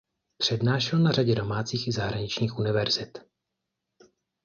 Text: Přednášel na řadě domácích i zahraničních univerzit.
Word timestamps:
Přednášel 0.37 0.99
na 0.99 1.11
řadě 1.11 1.35
domácích 1.35 1.87
i 1.87 1.91
zahraničních 1.91 2.57
univerzit. 2.57 3.17